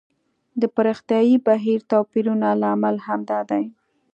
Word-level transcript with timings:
د 0.61 0.63
پراختیايي 0.75 1.35
بهیر 1.47 1.79
توپیرونه 1.91 2.47
لامل 2.61 2.95
همدا 3.07 3.39
دی. 3.49 3.63